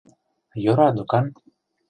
Йӧра 0.63 0.87
докан. 0.95 1.25